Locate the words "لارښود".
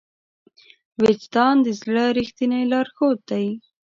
2.71-3.19